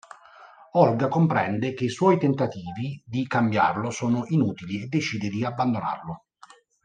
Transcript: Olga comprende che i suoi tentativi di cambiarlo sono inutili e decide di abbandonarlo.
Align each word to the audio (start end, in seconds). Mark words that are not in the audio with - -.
Olga 0.71 1.07
comprende 1.09 1.75
che 1.75 1.83
i 1.83 1.89
suoi 1.89 2.17
tentativi 2.17 2.99
di 3.05 3.27
cambiarlo 3.27 3.91
sono 3.91 4.23
inutili 4.29 4.81
e 4.81 4.87
decide 4.87 5.29
di 5.29 5.45
abbandonarlo. 5.45 6.23